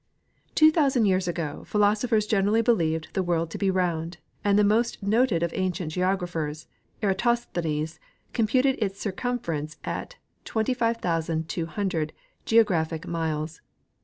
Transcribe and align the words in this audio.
Two 0.55 0.71
thousand 0.71 1.05
years 1.05 1.27
ago 1.27 1.63
philosophers 1.67 2.25
generally 2.25 2.63
iDclieved 2.63 3.13
the 3.13 3.21
world 3.21 3.51
to 3.51 3.59
be 3.59 3.69
round, 3.69 4.17
and 4.43 4.57
the 4.57 4.63
most 4.63 5.03
noted 5.03 5.43
of 5.43 5.53
ancient 5.53 5.91
geographers, 5.91 6.65
Eratosthenes, 7.03 7.99
computed 8.33 8.77
its 8.79 8.99
circumference 8.99 9.77
at 9.83 10.15
25,200 10.45 12.13
geographic 12.45 13.05
miles. 13.07 13.61